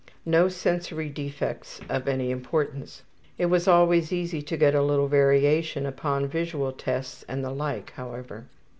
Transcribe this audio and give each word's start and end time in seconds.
No 0.25 0.47
sensory 0.49 1.09
defects 1.09 1.79
of 1.87 2.07
any 2.07 2.31
importance. 2.31 3.03
It 3.37 3.45
was 3.51 3.67
always 3.67 4.11
easy 4.11 4.41
to 4.41 4.57
get 4.57 4.73
a 4.73 4.81
little 4.81 5.07
variation 5.07 5.85
upon 5.85 6.25
visual 6.27 6.71
tests 6.71 7.23
and 7.27 7.43
the 7.45 7.51
like, 7.51 7.91
however. 7.91 8.45